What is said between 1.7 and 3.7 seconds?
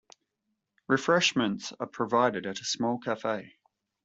are provided at a small cafe.